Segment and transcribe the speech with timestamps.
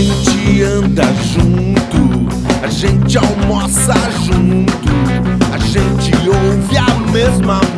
[0.00, 2.28] gente anda junto,
[2.62, 3.94] a gente almoça
[4.24, 4.88] junto,
[5.52, 7.75] a gente ouve a mesma música.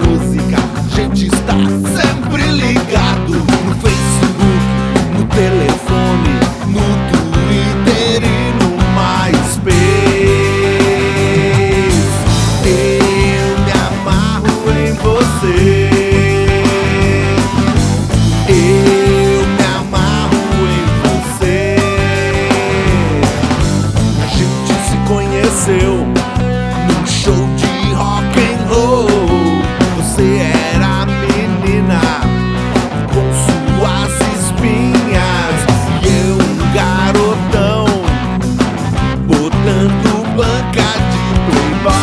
[40.39, 41.19] Banca de
[41.51, 41.99] playboy.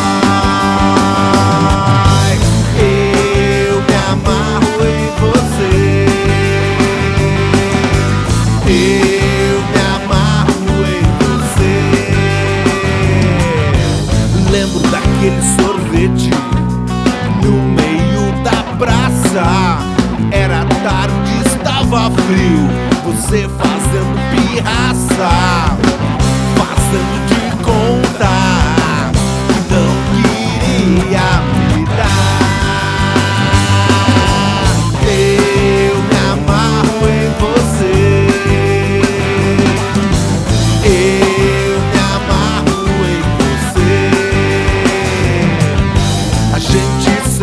[2.77, 5.75] Eu me amarro em você.
[8.67, 11.75] Eu me amarro em você.
[14.52, 16.31] Lembro daquele sorvete
[17.42, 19.45] no meio da praça.
[20.30, 22.67] Era tarde, estava frio.
[23.05, 25.31] Você fazendo pirraça,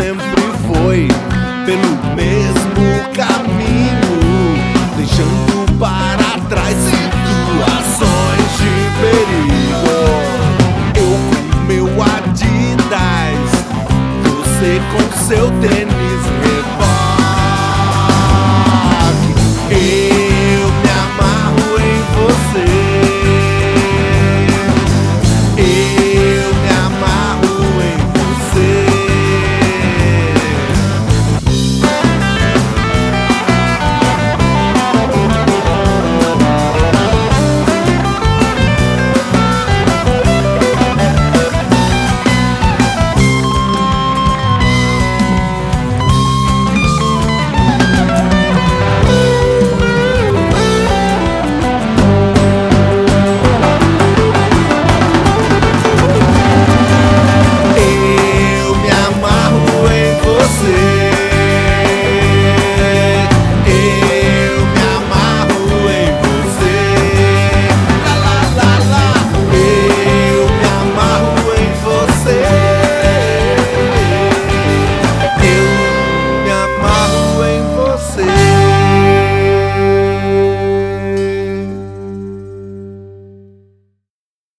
[0.02, 1.08] sempre foi
[1.64, 2.82] pelo mesmo
[3.14, 4.16] caminho,
[4.96, 9.94] deixando para trás situações de perigo.
[10.96, 13.50] Eu com meu Adidas,
[14.24, 16.41] você com seu tênis.